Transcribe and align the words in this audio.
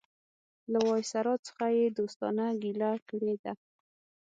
له 0.71 0.77
وایسرا 0.89 1.35
څخه 1.47 1.65
یې 1.77 1.85
دوستانه 1.97 2.45
ګیله 2.61 2.91
کړې 3.09 3.33
ده. 3.43 3.53